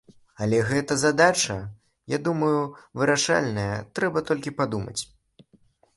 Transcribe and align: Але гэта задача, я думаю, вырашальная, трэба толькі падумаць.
Але 0.43 0.61
гэта 0.69 0.95
задача, 1.01 1.57
я 2.15 2.19
думаю, 2.29 2.57
вырашальная, 3.03 3.71
трэба 4.01 4.25
толькі 4.31 4.59
падумаць. 4.63 4.99